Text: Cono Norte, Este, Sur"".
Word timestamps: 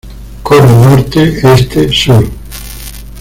Cono 0.41 0.81
Norte, 0.83 1.37
Este, 1.43 1.91
Sur"". 1.91 2.27